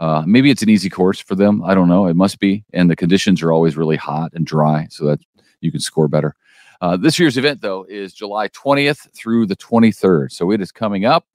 Uh, 0.00 0.24
maybe 0.26 0.50
it's 0.50 0.62
an 0.62 0.68
easy 0.68 0.90
course 0.90 1.20
for 1.20 1.34
them. 1.34 1.62
I 1.62 1.74
don't 1.74 1.88
know. 1.88 2.06
It 2.06 2.16
must 2.16 2.40
be. 2.40 2.64
And 2.72 2.90
the 2.90 2.96
conditions 2.96 3.42
are 3.42 3.52
always 3.52 3.76
really 3.76 3.96
hot 3.96 4.32
and 4.34 4.44
dry, 4.44 4.88
so 4.90 5.04
that 5.06 5.20
you 5.60 5.70
can 5.70 5.80
score 5.80 6.08
better. 6.08 6.34
Uh, 6.80 6.96
this 6.96 7.18
year's 7.18 7.36
event 7.36 7.60
though 7.60 7.84
is 7.88 8.12
July 8.12 8.48
20th 8.48 9.08
through 9.14 9.46
the 9.46 9.56
23rd, 9.56 10.32
so 10.32 10.50
it 10.50 10.60
is 10.60 10.72
coming 10.72 11.04
up, 11.04 11.26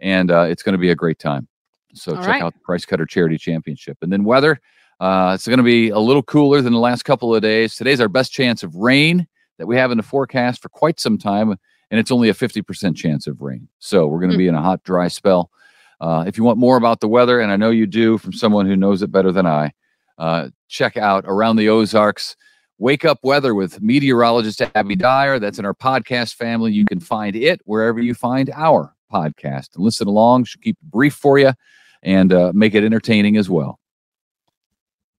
and 0.00 0.30
uh, 0.30 0.46
it's 0.48 0.62
going 0.62 0.72
to 0.72 0.78
be 0.78 0.90
a 0.90 0.94
great 0.94 1.18
time. 1.18 1.46
So 1.94 2.14
All 2.14 2.22
check 2.22 2.28
right. 2.28 2.42
out 2.42 2.54
the 2.54 2.60
Price 2.60 2.84
Cutter 2.84 3.06
Charity 3.06 3.38
Championship, 3.38 3.98
and 4.02 4.12
then 4.12 4.24
weather. 4.24 4.60
Uh, 5.00 5.32
it's 5.34 5.46
going 5.46 5.58
to 5.58 5.62
be 5.62 5.90
a 5.90 5.98
little 5.98 6.22
cooler 6.22 6.60
than 6.62 6.72
the 6.72 6.78
last 6.78 7.04
couple 7.04 7.34
of 7.34 7.42
days. 7.42 7.74
Today's 7.74 8.00
our 8.00 8.08
best 8.08 8.32
chance 8.32 8.62
of 8.62 8.74
rain 8.74 9.26
that 9.58 9.66
we 9.66 9.76
have 9.76 9.90
in 9.90 9.96
the 9.98 10.02
forecast 10.02 10.62
for 10.62 10.68
quite 10.70 10.98
some 11.00 11.18
time, 11.18 11.50
and 11.90 12.00
it's 12.00 12.10
only 12.10 12.28
a 12.28 12.34
50% 12.34 12.96
chance 12.96 13.26
of 13.26 13.40
rain. 13.42 13.68
So 13.78 14.06
we're 14.06 14.20
going 14.20 14.30
to 14.30 14.36
Hmm. 14.36 14.38
be 14.38 14.48
in 14.48 14.54
a 14.54 14.62
hot, 14.62 14.82
dry 14.84 15.08
spell. 15.08 15.50
Uh, 16.00 16.24
if 16.26 16.36
you 16.38 16.44
want 16.44 16.58
more 16.58 16.76
about 16.76 17.00
the 17.00 17.08
weather, 17.08 17.40
and 17.40 17.50
I 17.50 17.56
know 17.56 17.70
you 17.70 17.86
do 17.86 18.18
from 18.18 18.32
someone 18.32 18.66
who 18.66 18.76
knows 18.76 19.02
it 19.02 19.10
better 19.12 19.32
than 19.32 19.46
I, 19.46 19.72
uh, 20.18 20.48
check 20.68 20.96
out 20.96 21.24
Around 21.26 21.56
the 21.56 21.68
Ozarks. 21.68 22.36
Wake 22.78 23.06
Up 23.06 23.18
Weather 23.22 23.54
with 23.54 23.80
meteorologist 23.80 24.60
Abby 24.74 24.96
Dyer. 24.96 25.38
That's 25.38 25.58
in 25.58 25.64
our 25.64 25.72
podcast 25.74 26.34
family. 26.34 26.72
You 26.72 26.84
can 26.84 27.00
find 27.00 27.34
it 27.34 27.60
wherever 27.64 27.98
you 28.00 28.12
find 28.12 28.50
our 28.54 28.94
podcast 29.10 29.74
and 29.74 29.84
listen 29.84 30.06
along. 30.08 30.44
She'll 30.44 30.60
keep 30.60 30.76
it 30.82 30.90
brief 30.90 31.14
for 31.14 31.38
you 31.38 31.52
and 32.02 32.32
uh, 32.34 32.52
make 32.54 32.74
it 32.74 32.84
entertaining 32.84 33.38
as 33.38 33.48
well. 33.48 33.78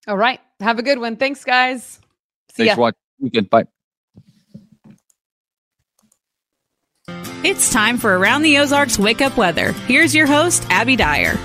All 0.08 0.16
right. 0.16 0.40
Have 0.60 0.78
a 0.78 0.82
good 0.82 0.98
one. 0.98 1.16
Thanks, 1.16 1.44
guys. 1.44 2.00
See 2.50 2.64
Thanks 2.64 2.68
ya. 2.70 2.74
for 2.74 2.80
watching. 2.80 2.98
Weekend. 3.20 3.50
Bye. 3.50 3.64
It's 7.44 7.70
time 7.70 7.98
for 7.98 8.18
Around 8.18 8.42
the 8.42 8.58
Ozarks 8.58 8.98
Wake 8.98 9.20
Up 9.20 9.36
Weather. 9.36 9.72
Here's 9.86 10.14
your 10.14 10.26
host, 10.26 10.66
Abby 10.70 10.96
Dyer. 10.96 11.38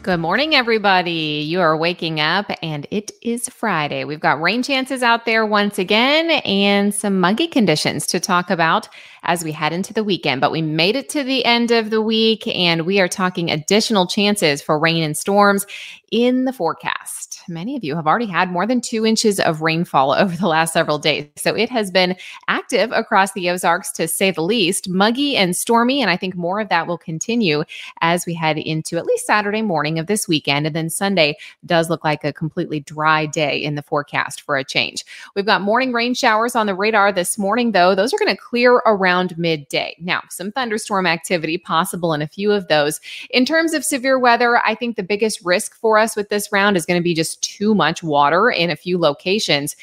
Good 0.00 0.20
morning, 0.20 0.54
everybody. 0.54 1.44
You 1.46 1.60
are 1.60 1.76
waking 1.76 2.20
up 2.20 2.50
and 2.62 2.86
it 2.90 3.10
is 3.20 3.48
Friday. 3.48 4.04
We've 4.04 4.20
got 4.20 4.40
rain 4.40 4.62
chances 4.62 5.02
out 5.02 5.26
there 5.26 5.44
once 5.44 5.76
again 5.76 6.30
and 6.30 6.94
some 6.94 7.20
muggy 7.20 7.48
conditions 7.48 8.06
to 8.06 8.20
talk 8.20 8.48
about 8.48 8.88
as 9.24 9.42
we 9.42 9.50
head 9.50 9.72
into 9.72 9.92
the 9.92 10.04
weekend. 10.04 10.40
But 10.40 10.52
we 10.52 10.62
made 10.62 10.94
it 10.94 11.08
to 11.10 11.24
the 11.24 11.44
end 11.44 11.72
of 11.72 11.90
the 11.90 12.00
week 12.00 12.46
and 12.46 12.86
we 12.86 13.00
are 13.00 13.08
talking 13.08 13.50
additional 13.50 14.06
chances 14.06 14.62
for 14.62 14.78
rain 14.78 15.02
and 15.02 15.16
storms 15.16 15.66
in 16.12 16.44
the 16.44 16.52
forecast. 16.52 17.17
Many 17.48 17.76
of 17.76 17.84
you 17.84 17.96
have 17.96 18.06
already 18.06 18.26
had 18.26 18.50
more 18.50 18.66
than 18.66 18.80
two 18.80 19.06
inches 19.06 19.40
of 19.40 19.62
rainfall 19.62 20.12
over 20.18 20.36
the 20.36 20.46
last 20.48 20.72
several 20.72 20.98
days. 20.98 21.26
So 21.36 21.54
it 21.54 21.70
has 21.70 21.90
been 21.90 22.16
active 22.48 22.92
across 22.92 23.32
the 23.32 23.48
Ozarks 23.50 23.90
to 23.92 24.06
say 24.06 24.30
the 24.30 24.42
least, 24.42 24.88
muggy 24.88 25.36
and 25.36 25.56
stormy. 25.56 26.02
And 26.02 26.10
I 26.10 26.16
think 26.16 26.34
more 26.36 26.60
of 26.60 26.68
that 26.68 26.86
will 26.86 26.98
continue 26.98 27.64
as 28.00 28.26
we 28.26 28.34
head 28.34 28.58
into 28.58 28.98
at 28.98 29.06
least 29.06 29.26
Saturday 29.26 29.62
morning 29.62 29.98
of 29.98 30.06
this 30.06 30.28
weekend. 30.28 30.66
And 30.66 30.76
then 30.76 30.90
Sunday 30.90 31.36
does 31.64 31.88
look 31.88 32.04
like 32.04 32.24
a 32.24 32.32
completely 32.32 32.80
dry 32.80 33.26
day 33.26 33.56
in 33.62 33.74
the 33.74 33.82
forecast 33.82 34.42
for 34.42 34.56
a 34.56 34.64
change. 34.64 35.04
We've 35.34 35.46
got 35.46 35.62
morning 35.62 35.92
rain 35.92 36.14
showers 36.14 36.54
on 36.54 36.66
the 36.66 36.74
radar 36.74 37.12
this 37.12 37.38
morning, 37.38 37.72
though. 37.72 37.94
Those 37.94 38.12
are 38.12 38.18
going 38.18 38.34
to 38.34 38.40
clear 38.40 38.74
around 38.86 39.36
midday. 39.38 39.96
Now, 40.00 40.22
some 40.28 40.52
thunderstorm 40.52 41.06
activity 41.06 41.58
possible 41.58 42.12
in 42.12 42.22
a 42.22 42.28
few 42.28 42.52
of 42.52 42.68
those. 42.68 43.00
In 43.30 43.44
terms 43.44 43.72
of 43.72 43.84
severe 43.84 44.18
weather, 44.18 44.58
I 44.58 44.74
think 44.74 44.96
the 44.96 45.02
biggest 45.02 45.44
risk 45.44 45.74
for 45.76 45.98
us 45.98 46.16
with 46.16 46.28
this 46.28 46.50
round 46.52 46.76
is 46.76 46.86
going 46.86 47.00
to 47.00 47.04
be 47.04 47.14
just 47.14 47.37
too 47.40 47.74
much 47.74 48.02
water 48.02 48.50
in 48.50 48.70
a 48.70 48.76
few 48.76 48.98
locations 48.98 49.76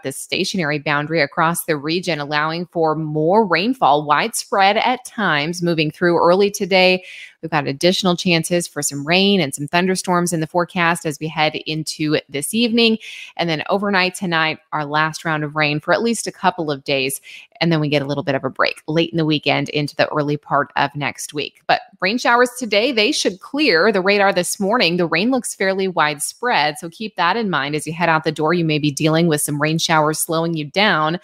this 0.00 0.16
stationary 0.16 0.78
boundary 0.78 1.20
across 1.20 1.64
the 1.64 1.76
region, 1.76 2.20
allowing 2.20 2.66
for 2.66 2.94
more 2.94 3.44
rainfall 3.44 4.06
widespread 4.06 4.78
at 4.78 5.04
times 5.04 5.62
moving 5.62 5.90
through 5.90 6.18
early 6.18 6.50
today. 6.50 7.04
We've 7.42 7.50
got 7.50 7.66
additional 7.66 8.16
chances 8.16 8.68
for 8.68 8.82
some 8.82 9.06
rain 9.06 9.40
and 9.40 9.52
some 9.52 9.66
thunderstorms 9.66 10.32
in 10.32 10.38
the 10.38 10.46
forecast 10.46 11.04
as 11.04 11.18
we 11.18 11.26
head 11.26 11.56
into 11.66 12.18
this 12.28 12.54
evening. 12.54 12.98
And 13.36 13.50
then 13.50 13.64
overnight 13.68 14.14
tonight, 14.14 14.60
our 14.72 14.84
last 14.84 15.24
round 15.24 15.42
of 15.42 15.56
rain 15.56 15.80
for 15.80 15.92
at 15.92 16.02
least 16.02 16.28
a 16.28 16.32
couple 16.32 16.70
of 16.70 16.84
days. 16.84 17.20
And 17.60 17.72
then 17.72 17.80
we 17.80 17.88
get 17.88 18.02
a 18.02 18.06
little 18.06 18.22
bit 18.22 18.36
of 18.36 18.44
a 18.44 18.50
break 18.50 18.82
late 18.86 19.10
in 19.10 19.18
the 19.18 19.24
weekend 19.24 19.68
into 19.70 19.96
the 19.96 20.08
early 20.08 20.36
part 20.36 20.72
of 20.76 20.94
next 20.94 21.34
week. 21.34 21.62
But 21.66 21.80
rain 22.00 22.16
showers 22.16 22.50
today, 22.58 22.92
they 22.92 23.10
should 23.10 23.40
clear 23.40 23.90
the 23.90 24.00
radar 24.00 24.32
this 24.32 24.60
morning. 24.60 24.96
The 24.96 25.06
rain 25.06 25.32
looks 25.32 25.54
fairly 25.54 25.88
widespread. 25.88 26.78
So 26.78 26.90
keep 26.90 27.16
that 27.16 27.36
in 27.36 27.50
mind 27.50 27.74
as 27.74 27.86
you 27.88 27.92
head 27.92 28.08
out 28.08 28.22
the 28.22 28.32
door. 28.32 28.54
You 28.54 28.64
may 28.64 28.78
be 28.78 28.92
dealing 28.92 29.26
with 29.26 29.40
some 29.40 29.60
rain 29.60 29.78
showers 29.82 30.18
slowing 30.18 30.54
you 30.54 30.64
down. 30.64 31.18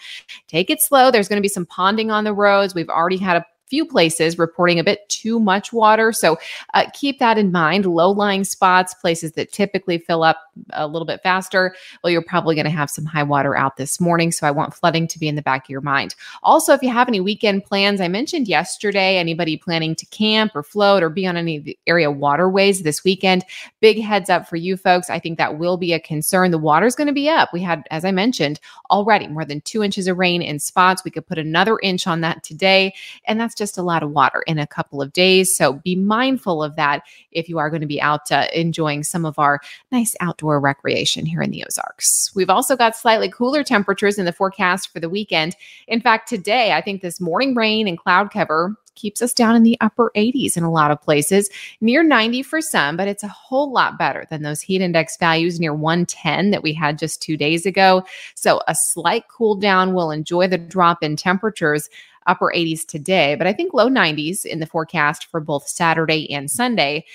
Take 0.47 0.69
it 0.69 0.81
slow. 0.81 1.11
There's 1.11 1.27
going 1.27 1.37
to 1.37 1.41
be 1.41 1.47
some 1.47 1.65
ponding 1.65 2.11
on 2.11 2.23
the 2.23 2.33
roads. 2.33 2.75
We've 2.75 2.89
already 2.89 3.17
had 3.17 3.37
a 3.37 3.45
few 3.69 3.85
places 3.85 4.37
reporting 4.37 4.79
a 4.79 4.83
bit 4.83 5.07
too 5.09 5.39
much 5.39 5.71
water. 5.71 6.11
So 6.11 6.37
uh, 6.73 6.85
keep 6.93 7.19
that 7.19 7.37
in 7.37 7.51
mind. 7.51 7.85
Low 7.85 8.11
lying 8.11 8.43
spots, 8.43 8.93
places 8.93 9.33
that 9.33 9.51
typically 9.51 9.97
fill 9.97 10.23
up 10.23 10.37
a 10.71 10.87
little 10.87 11.05
bit 11.05 11.21
faster, 11.21 11.75
well, 12.03 12.11
you're 12.11 12.21
probably 12.21 12.55
going 12.55 12.65
to 12.65 12.71
have 12.71 12.89
some 12.89 13.05
high 13.05 13.23
water 13.23 13.55
out 13.55 13.77
this 13.77 13.99
morning. 13.99 14.31
So 14.31 14.47
I 14.47 14.51
want 14.51 14.73
flooding 14.73 15.07
to 15.07 15.19
be 15.19 15.27
in 15.27 15.35
the 15.35 15.41
back 15.41 15.65
of 15.65 15.69
your 15.69 15.81
mind. 15.81 16.15
Also, 16.43 16.73
if 16.73 16.81
you 16.81 16.89
have 16.89 17.07
any 17.07 17.19
weekend 17.19 17.63
plans, 17.63 18.01
I 18.01 18.07
mentioned 18.07 18.47
yesterday, 18.47 19.17
anybody 19.17 19.57
planning 19.57 19.95
to 19.95 20.05
camp 20.07 20.51
or 20.55 20.63
float 20.63 21.03
or 21.03 21.09
be 21.09 21.27
on 21.27 21.37
any 21.37 21.57
of 21.57 21.63
the 21.63 21.77
area 21.87 22.11
waterways 22.11 22.83
this 22.83 23.03
weekend, 23.03 23.45
big 23.79 24.01
heads 24.01 24.29
up 24.29 24.47
for 24.47 24.55
you 24.55 24.75
folks. 24.75 25.09
I 25.09 25.19
think 25.19 25.37
that 25.37 25.57
will 25.57 25.77
be 25.77 25.93
a 25.93 25.99
concern. 25.99 26.51
The 26.51 26.57
water's 26.57 26.95
going 26.95 27.07
to 27.07 27.13
be 27.13 27.29
up. 27.29 27.53
We 27.53 27.61
had, 27.61 27.83
as 27.91 28.03
I 28.03 28.11
mentioned, 28.11 28.59
already 28.89 29.27
more 29.27 29.45
than 29.45 29.61
two 29.61 29.83
inches 29.83 30.07
of 30.07 30.17
rain 30.17 30.41
in 30.41 30.59
spots. 30.59 31.03
We 31.03 31.11
could 31.11 31.27
put 31.27 31.37
another 31.37 31.77
inch 31.83 32.07
on 32.07 32.21
that 32.21 32.43
today. 32.43 32.93
And 33.25 33.39
that's 33.39 33.55
just 33.59 33.77
a 33.77 33.83
lot 33.83 34.01
of 34.01 34.09
water 34.09 34.43
in 34.47 34.57
a 34.57 34.65
couple 34.65 35.01
of 35.01 35.13
days. 35.13 35.55
So 35.55 35.73
be 35.73 35.95
mindful 35.95 36.63
of 36.63 36.75
that 36.77 37.03
if 37.31 37.47
you 37.47 37.59
are 37.59 37.69
going 37.69 37.81
to 37.81 37.87
be 37.87 38.01
out 38.01 38.31
uh, 38.31 38.47
enjoying 38.53 39.03
some 39.03 39.25
of 39.25 39.37
our 39.37 39.61
nice 39.91 40.15
outdoor 40.19 40.59
recreation 40.59 41.27
here 41.27 41.43
in 41.43 41.51
the 41.51 41.63
Ozarks. 41.63 42.31
We've 42.33 42.49
also 42.49 42.75
got 42.75 42.95
slightly 42.95 43.29
cooler 43.29 43.63
temperatures 43.63 44.17
in 44.17 44.25
the 44.25 44.33
forecast 44.33 44.91
for 44.91 44.99
the 44.99 45.09
weekend. 45.09 45.55
In 45.87 46.01
fact, 46.01 46.27
today, 46.27 46.71
I 46.71 46.81
think 46.81 47.01
this 47.01 47.21
morning 47.21 47.53
rain 47.53 47.87
and 47.87 47.99
cloud 47.99 48.31
cover 48.31 48.75
keeps 48.99 49.21
us 49.21 49.33
down 49.33 49.55
in 49.55 49.63
the 49.63 49.77
upper 49.81 50.11
80s 50.15 50.57
in 50.57 50.63
a 50.63 50.71
lot 50.71 50.91
of 50.91 51.01
places, 51.01 51.49
near 51.81 52.03
90 52.03 52.43
for 52.43 52.61
some, 52.61 52.97
but 52.97 53.07
it's 53.07 53.23
a 53.23 53.29
whole 53.29 53.71
lot 53.71 53.97
better 53.97 54.25
than 54.29 54.43
those 54.43 54.61
heat 54.61 54.81
index 54.81 55.17
values 55.17 55.59
near 55.59 55.73
110 55.73 56.51
that 56.51 56.63
we 56.63 56.73
had 56.73 56.99
just 56.99 57.21
two 57.21 57.37
days 57.37 57.65
ago. 57.65 58.03
So 58.35 58.61
a 58.67 58.75
slight 58.75 59.27
cool 59.29 59.55
down 59.55 59.93
will 59.93 60.11
enjoy 60.11 60.47
the 60.47 60.57
drop 60.57 61.01
in 61.01 61.15
temperatures 61.15 61.89
upper 62.29 62.51
80s 62.55 62.85
today, 62.85 63.35
but 63.35 63.47
I 63.47 63.53
think 63.53 63.73
low 63.73 63.89
90s 63.89 64.45
in 64.45 64.59
the 64.59 64.65
forecast 64.65 65.25
for 65.25 65.39
both 65.39 65.67
Saturday 65.67 66.31
and 66.31 66.49
Sunday. 66.49 67.05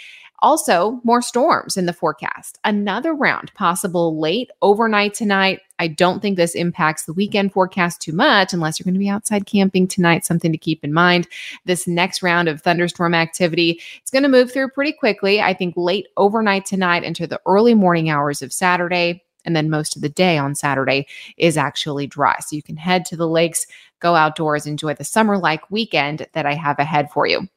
Also, 0.41 1.01
more 1.05 1.23
storms 1.23 1.79
in 1.79 1.87
the 1.87 1.93
forecast. 1.95 2.59
Another 2.65 3.15
round 3.15 3.51
possible 3.55 4.21
late 4.21 4.51
overnight 4.61 5.15
tonight. 5.15 5.61
I 5.79 5.89
don't 5.89 6.21
think 6.21 6.37
this 6.37 6.55
impacts 6.55 7.07
the 7.07 7.15
weekend 7.15 7.55
forecast 7.55 8.03
too 8.03 8.13
much 8.13 8.53
unless 8.53 8.79
you're 8.79 8.85
going 8.85 8.93
to 8.93 8.99
be 8.99 9.09
outside 9.09 9.47
camping 9.47 9.89
tonight. 9.89 10.27
Something 10.27 10.53
to 10.53 10.59
keep 10.59 10.85
in 10.85 10.93
mind. 10.93 11.29
This 11.65 11.87
next 11.87 12.23
round 12.23 12.49
of 12.49 12.61
thunderstorm 12.61 13.15
activity, 13.15 13.81
it's 14.03 14.11
going 14.11 14.23
to 14.23 14.29
move 14.29 14.53
through 14.53 14.69
pretty 14.69 14.93
quickly. 14.93 15.41
I 15.41 15.55
think 15.55 15.75
late 15.79 16.09
overnight 16.19 16.67
tonight 16.67 17.05
into 17.05 17.27
the 17.27 17.41
early 17.47 17.73
morning 17.73 18.11
hours 18.11 18.43
of 18.43 18.53
Saturday. 18.53 19.24
And 19.45 19.55
then 19.55 19.71
most 19.71 19.97
of 19.97 20.03
the 20.03 20.09
day 20.09 20.39
on 20.39 20.55
Saturday 20.55 21.07
is 21.37 21.57
actually 21.57 22.07
dry. 22.07 22.37
So 22.41 22.57
you 22.57 22.63
can 22.63 22.77
head 22.77 23.05
to 23.07 23.17
the 23.17 23.29
lakes, 23.29 23.67
go 24.01 24.15
outdoors, 24.15 24.67
enjoy 24.67 24.95
the 24.95 25.05
summer 25.05 25.39
like 25.39 25.71
weekend 25.71 26.27
that 26.33 26.47
I 26.47 26.55
have 26.55 26.79
ahead 26.79 27.11
for 27.11 27.27
you. 27.27 27.49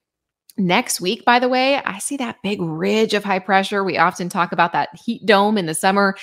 Next 0.57 0.99
week, 0.99 1.23
by 1.23 1.37
the 1.37 1.49
way, 1.49 1.75
I 1.75 1.99
see 1.99 2.17
that 2.17 2.41
big 2.41 2.59
ridge 2.59 3.13
of 3.13 3.23
high 3.23 3.39
pressure. 3.39 3.83
We 3.83 3.99
often 3.99 4.27
talk 4.27 4.51
about 4.51 4.73
that 4.73 4.89
heat 5.05 5.23
dome 5.25 5.57
in 5.57 5.67
the 5.67 5.75
summer 5.75 6.17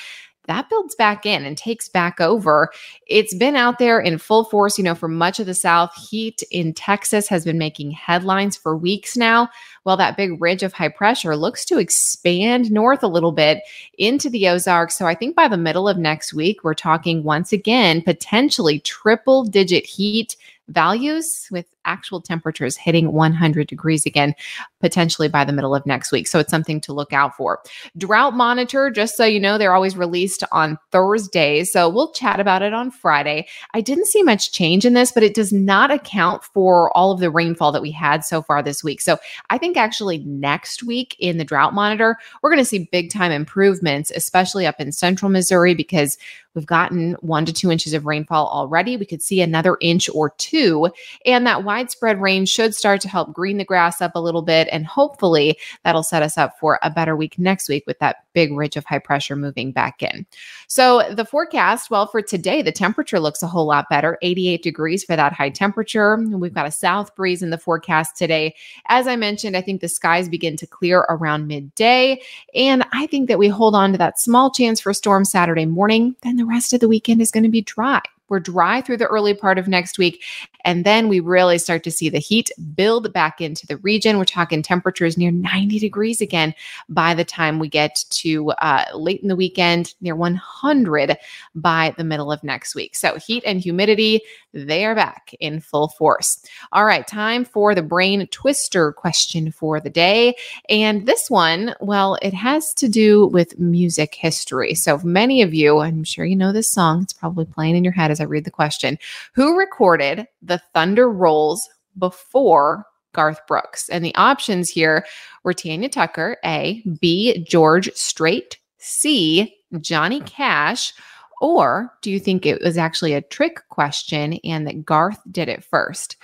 that 0.46 0.68
builds 0.68 0.94
back 0.94 1.24
in 1.24 1.44
and 1.44 1.56
takes 1.56 1.88
back 1.88 2.20
over. 2.20 2.70
It's 3.06 3.34
been 3.34 3.56
out 3.56 3.78
there 3.78 4.00
in 4.00 4.18
full 4.18 4.44
force, 4.44 4.78
you 4.78 4.84
know, 4.84 4.94
for 4.94 5.08
much 5.08 5.40
of 5.40 5.46
the 5.46 5.54
South. 5.54 5.94
Heat 6.08 6.42
in 6.50 6.74
Texas 6.74 7.28
has 7.28 7.44
been 7.44 7.58
making 7.58 7.92
headlines 7.92 8.56
for 8.56 8.76
weeks 8.76 9.16
now. 9.16 9.48
Well, 9.84 9.96
that 9.96 10.16
big 10.16 10.40
ridge 10.40 10.62
of 10.62 10.72
high 10.72 10.88
pressure 10.88 11.36
looks 11.36 11.64
to 11.66 11.78
expand 11.78 12.70
north 12.70 13.02
a 13.02 13.08
little 13.08 13.32
bit 13.32 13.62
into 13.98 14.30
the 14.30 14.48
Ozarks. 14.48 14.96
So 14.96 15.06
I 15.06 15.14
think 15.14 15.36
by 15.36 15.48
the 15.48 15.56
middle 15.56 15.88
of 15.88 15.98
next 15.98 16.32
week, 16.34 16.64
we're 16.64 16.74
talking 16.74 17.22
once 17.22 17.52
again 17.52 18.02
potentially 18.02 18.80
triple 18.80 19.44
digit 19.44 19.86
heat 19.86 20.36
values 20.68 21.48
with 21.50 21.66
actual 21.84 22.20
temperatures 22.20 22.76
hitting 22.76 23.12
100 23.12 23.66
degrees 23.66 24.06
again, 24.06 24.34
potentially 24.80 25.28
by 25.28 25.44
the 25.44 25.52
middle 25.52 25.74
of 25.74 25.84
next 25.84 26.10
week. 26.12 26.26
So 26.26 26.38
it's 26.38 26.50
something 26.50 26.80
to 26.82 26.92
look 26.92 27.12
out 27.12 27.36
for. 27.36 27.60
Drought 27.96 28.34
monitor, 28.34 28.90
just 28.90 29.16
so 29.16 29.24
you 29.24 29.38
know, 29.38 29.58
they're 29.58 29.74
always 29.74 29.96
released 29.96 30.44
on 30.52 30.78
Thursdays. 30.90 31.70
So 31.72 31.88
we'll 31.88 32.12
chat 32.12 32.40
about 32.40 32.62
it 32.62 32.72
on 32.72 32.90
Friday. 32.90 33.46
I 33.74 33.80
didn't 33.80 34.06
see 34.06 34.22
much 34.22 34.52
change 34.52 34.84
in 34.84 34.94
this, 34.94 35.12
but 35.12 35.22
it 35.22 35.34
does 35.34 35.52
not 35.52 35.90
account 35.90 36.44
for 36.44 36.96
all 36.96 37.12
of 37.12 37.20
the 37.20 37.30
rainfall 37.30 37.72
that 37.72 37.82
we 37.82 37.90
had 37.90 38.24
so 38.24 38.42
far 38.42 38.62
this 38.62 38.82
week. 38.82 39.00
So 39.00 39.18
I 39.50 39.58
think 39.58 39.76
actually 39.76 40.18
next 40.18 40.82
week 40.82 41.16
in 41.18 41.38
the 41.38 41.44
drought 41.44 41.74
monitor, 41.74 42.16
we're 42.42 42.50
going 42.50 42.58
to 42.58 42.64
see 42.64 42.88
big 42.90 43.10
time 43.10 43.32
improvements, 43.32 44.10
especially 44.14 44.66
up 44.66 44.80
in 44.80 44.92
central 44.92 45.30
Missouri, 45.30 45.74
because 45.74 46.16
we've 46.54 46.66
gotten 46.66 47.14
one 47.20 47.44
to 47.46 47.52
two 47.52 47.70
inches 47.70 47.92
of 47.92 48.06
rainfall 48.06 48.48
already. 48.48 48.96
We 48.96 49.06
could 49.06 49.22
see 49.22 49.40
another 49.40 49.76
inch 49.80 50.08
or 50.10 50.30
two. 50.30 50.88
And 51.26 51.46
that 51.46 51.64
widespread 51.64 52.20
rain 52.20 52.46
should 52.46 52.74
start 52.74 53.00
to 53.02 53.08
help 53.08 53.32
green 53.32 53.58
the 53.58 53.64
grass 53.64 54.00
up 54.00 54.12
a 54.14 54.20
little 54.20 54.42
bit. 54.42 54.68
And 54.70 54.86
hopefully 54.86 55.58
that'll 55.84 56.02
set 56.02 56.22
us 56.22 56.38
up 56.38 56.58
for 56.58 56.78
a 56.82 56.90
better 56.90 57.16
week 57.16 57.38
next 57.38 57.68
week 57.68 57.84
with 57.86 57.98
that 57.98 58.24
big 58.32 58.52
ridge 58.52 58.76
of 58.76 58.84
high 58.84 58.98
pressure 58.98 59.36
moving 59.36 59.72
back 59.72 60.02
in. 60.02 60.26
So 60.66 61.02
the 61.10 61.24
forecast, 61.24 61.90
well, 61.90 62.06
for 62.06 62.20
today, 62.20 62.62
the 62.62 62.72
temperature 62.72 63.20
looks 63.20 63.42
a 63.42 63.46
whole 63.46 63.66
lot 63.66 63.88
better 63.88 64.18
88 64.22 64.62
degrees 64.62 65.04
for 65.04 65.16
that 65.16 65.32
high 65.32 65.50
temperature. 65.50 66.16
We've 66.16 66.52
got 66.52 66.66
a 66.66 66.72
south 66.72 67.14
breeze 67.14 67.42
in 67.42 67.50
the 67.50 67.58
forecast 67.58 68.16
today. 68.16 68.54
As 68.88 69.06
I 69.06 69.16
mentioned, 69.16 69.56
I 69.56 69.62
think 69.62 69.80
the 69.80 69.88
skies 69.88 70.28
begin 70.28 70.56
to 70.56 70.66
clear 70.66 71.00
around 71.08 71.46
midday. 71.46 72.20
And 72.54 72.84
I 72.92 73.06
think 73.06 73.28
that 73.28 73.38
we 73.38 73.48
hold 73.48 73.74
on 73.74 73.92
to 73.92 73.98
that 73.98 74.18
small 74.18 74.50
chance 74.50 74.80
for 74.80 74.92
storm 74.92 75.24
Saturday 75.24 75.66
morning. 75.66 76.16
Then 76.22 76.43
the 76.44 76.50
rest 76.50 76.74
of 76.74 76.80
the 76.80 76.88
weekend 76.88 77.22
is 77.22 77.30
going 77.30 77.42
to 77.42 77.48
be 77.48 77.62
dry. 77.62 78.02
We're 78.34 78.40
dry 78.40 78.80
through 78.80 78.96
the 78.96 79.06
early 79.06 79.32
part 79.32 79.58
of 79.58 79.68
next 79.68 79.96
week. 79.96 80.24
And 80.64 80.84
then 80.84 81.08
we 81.08 81.20
really 81.20 81.58
start 81.58 81.84
to 81.84 81.90
see 81.90 82.08
the 82.08 82.18
heat 82.18 82.50
build 82.74 83.12
back 83.12 83.40
into 83.40 83.64
the 83.66 83.76
region. 83.76 84.18
We're 84.18 84.24
talking 84.24 84.60
temperatures 84.60 85.16
near 85.16 85.30
90 85.30 85.78
degrees 85.78 86.20
again 86.20 86.52
by 86.88 87.14
the 87.14 87.24
time 87.24 87.58
we 87.58 87.68
get 87.68 88.04
to 88.10 88.50
uh, 88.52 88.86
late 88.94 89.20
in 89.20 89.28
the 89.28 89.36
weekend, 89.36 89.94
near 90.00 90.16
100 90.16 91.16
by 91.54 91.94
the 91.96 92.02
middle 92.02 92.32
of 92.32 92.42
next 92.42 92.74
week. 92.74 92.96
So 92.96 93.18
heat 93.18 93.44
and 93.46 93.60
humidity, 93.60 94.22
they 94.52 94.84
are 94.84 94.94
back 94.94 95.34
in 95.38 95.60
full 95.60 95.88
force. 95.88 96.44
All 96.72 96.86
right, 96.86 97.06
time 97.06 97.44
for 97.44 97.74
the 97.74 97.82
brain 97.82 98.26
twister 98.28 98.92
question 98.92 99.52
for 99.52 99.80
the 99.80 99.90
day. 99.90 100.34
And 100.68 101.06
this 101.06 101.30
one, 101.30 101.74
well, 101.80 102.18
it 102.22 102.34
has 102.34 102.72
to 102.74 102.88
do 102.88 103.26
with 103.26 103.58
music 103.58 104.14
history. 104.14 104.74
So 104.74 104.98
many 105.04 105.42
of 105.42 105.52
you, 105.52 105.80
I'm 105.80 106.04
sure 106.04 106.24
you 106.24 106.36
know 106.36 106.52
this 106.52 106.70
song, 106.70 107.02
it's 107.02 107.12
probably 107.12 107.44
playing 107.44 107.76
in 107.76 107.84
your 107.84 107.92
head 107.92 108.10
as 108.10 108.20
I 108.24 108.26
read 108.26 108.44
the 108.44 108.50
question. 108.50 108.98
Who 109.34 109.58
recorded 109.58 110.26
the 110.42 110.60
Thunder 110.72 111.08
Rolls 111.10 111.68
before 111.98 112.86
Garth 113.12 113.46
Brooks? 113.46 113.88
And 113.88 114.04
the 114.04 114.14
options 114.14 114.70
here 114.70 115.04
were 115.42 115.52
Tanya 115.52 115.88
Tucker, 115.88 116.38
A, 116.44 116.82
B, 117.00 117.44
George 117.44 117.92
Strait, 117.94 118.58
C, 118.78 119.54
Johnny 119.80 120.20
Cash, 120.20 120.94
or 121.40 121.92
do 122.00 122.10
you 122.10 122.18
think 122.18 122.46
it 122.46 122.62
was 122.62 122.78
actually 122.78 123.12
a 123.12 123.20
trick 123.20 123.60
question 123.68 124.34
and 124.44 124.66
that 124.66 124.84
Garth 124.84 125.20
did 125.30 125.48
it 125.48 125.64
first? 125.64 126.16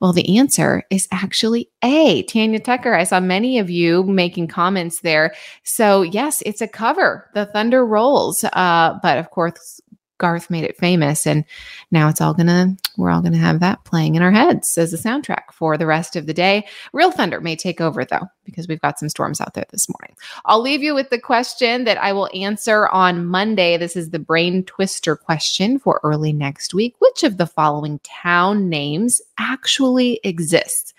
Well, 0.00 0.12
the 0.12 0.36
answer 0.38 0.82
is 0.90 1.08
actually 1.10 1.70
A. 1.82 2.22
Tanya 2.24 2.60
Tucker. 2.60 2.94
I 2.94 3.04
saw 3.04 3.18
many 3.18 3.58
of 3.58 3.70
you 3.70 4.02
making 4.02 4.48
comments 4.48 5.00
there. 5.00 5.34
So, 5.62 6.02
yes, 6.02 6.42
it's 6.44 6.60
a 6.60 6.68
cover. 6.68 7.30
The 7.32 7.46
Thunder 7.46 7.86
rolls. 7.86 8.44
Uh, 8.44 8.98
but 9.02 9.16
of 9.16 9.30
course, 9.30 9.80
Garth 10.18 10.48
made 10.50 10.64
it 10.64 10.78
famous. 10.78 11.26
And 11.26 11.44
now 11.90 12.08
it's 12.08 12.20
all 12.20 12.34
gonna, 12.34 12.76
we're 12.96 13.10
all 13.10 13.20
gonna 13.20 13.36
have 13.36 13.60
that 13.60 13.84
playing 13.84 14.14
in 14.14 14.22
our 14.22 14.30
heads 14.30 14.76
as 14.78 14.92
a 14.92 14.96
soundtrack 14.96 15.52
for 15.52 15.76
the 15.76 15.86
rest 15.86 16.16
of 16.16 16.26
the 16.26 16.34
day. 16.34 16.66
Real 16.92 17.10
thunder 17.10 17.40
may 17.40 17.56
take 17.56 17.80
over 17.80 18.04
though, 18.04 18.26
because 18.44 18.66
we've 18.66 18.80
got 18.80 18.98
some 18.98 19.08
storms 19.08 19.40
out 19.40 19.54
there 19.54 19.66
this 19.70 19.88
morning. 19.88 20.16
I'll 20.44 20.60
leave 20.60 20.82
you 20.82 20.94
with 20.94 21.10
the 21.10 21.20
question 21.20 21.84
that 21.84 21.98
I 21.98 22.12
will 22.12 22.30
answer 22.34 22.88
on 22.88 23.26
Monday. 23.26 23.76
This 23.76 23.96
is 23.96 24.10
the 24.10 24.18
brain 24.18 24.64
twister 24.64 25.16
question 25.16 25.78
for 25.78 26.00
early 26.02 26.32
next 26.32 26.72
week. 26.72 26.94
Which 26.98 27.22
of 27.22 27.36
the 27.36 27.46
following 27.46 28.00
town 28.02 28.68
names 28.68 29.20
actually 29.38 30.20
exists? 30.24 30.94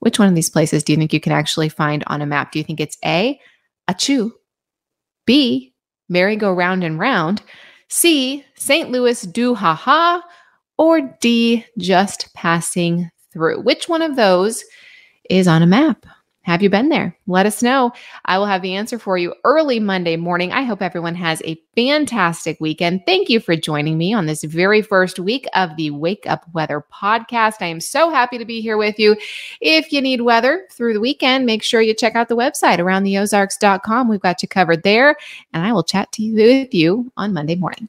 Which 0.00 0.18
one 0.18 0.28
of 0.28 0.34
these 0.34 0.50
places 0.50 0.82
do 0.82 0.92
you 0.92 0.98
think 0.98 1.12
you 1.12 1.20
can 1.20 1.32
actually 1.32 1.68
find 1.68 2.04
on 2.06 2.22
a 2.22 2.26
map? 2.26 2.52
Do 2.52 2.58
you 2.58 2.64
think 2.64 2.80
it's 2.80 2.96
A, 3.04 3.38
Achoo, 3.88 4.32
B, 5.26 5.74
merry-go-round 6.08 6.82
and 6.82 6.98
round? 6.98 7.42
C, 7.90 8.44
St. 8.54 8.90
Louis 8.90 9.20
do 9.22 9.54
ha 9.54 9.74
ha, 9.74 10.22
or 10.78 11.00
D, 11.20 11.64
just 11.76 12.32
passing 12.34 13.10
through? 13.32 13.60
Which 13.62 13.88
one 13.88 14.00
of 14.00 14.16
those 14.16 14.64
is 15.28 15.46
on 15.48 15.62
a 15.62 15.66
map? 15.66 16.06
Have 16.42 16.62
you 16.62 16.70
been 16.70 16.88
there? 16.88 17.16
Let 17.26 17.44
us 17.44 17.62
know. 17.62 17.92
I 18.24 18.38
will 18.38 18.46
have 18.46 18.62
the 18.62 18.74
answer 18.74 18.98
for 18.98 19.18
you 19.18 19.34
early 19.44 19.78
Monday 19.78 20.16
morning. 20.16 20.52
I 20.52 20.62
hope 20.62 20.80
everyone 20.80 21.14
has 21.14 21.42
a 21.44 21.60
fantastic 21.76 22.58
weekend. 22.60 23.02
Thank 23.04 23.28
you 23.28 23.40
for 23.40 23.54
joining 23.56 23.98
me 23.98 24.14
on 24.14 24.24
this 24.24 24.42
very 24.44 24.80
first 24.80 25.18
week 25.18 25.46
of 25.54 25.76
the 25.76 25.90
Wake 25.90 26.24
Up 26.26 26.46
Weather 26.54 26.82
podcast. 26.92 27.56
I 27.60 27.66
am 27.66 27.80
so 27.80 28.10
happy 28.10 28.38
to 28.38 28.46
be 28.46 28.62
here 28.62 28.78
with 28.78 28.98
you. 28.98 29.16
If 29.60 29.92
you 29.92 30.00
need 30.00 30.22
weather 30.22 30.66
through 30.72 30.94
the 30.94 31.00
weekend, 31.00 31.44
make 31.44 31.62
sure 31.62 31.82
you 31.82 31.94
check 31.94 32.16
out 32.16 32.28
the 32.28 32.36
website 32.36 32.78
aroundtheozarks.com. 32.78 34.08
We've 34.08 34.18
got 34.18 34.42
you 34.42 34.48
covered 34.48 34.82
there, 34.82 35.16
and 35.52 35.62
I 35.62 35.72
will 35.74 35.84
chat 35.84 36.10
to 36.12 36.22
you 36.22 36.34
with 36.34 36.74
you 36.74 37.12
on 37.18 37.34
Monday 37.34 37.54
morning. 37.54 37.88